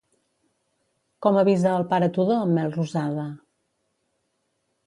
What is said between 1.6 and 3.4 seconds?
al pare Tudó en Melrosada?